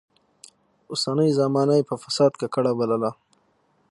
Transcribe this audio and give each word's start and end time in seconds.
اوسنۍ 0.91 1.29
زمانه 1.39 1.73
يې 1.79 1.87
په 1.89 1.95
فساد 2.03 2.31
ککړه 2.41 2.71
بلله. 2.79 3.11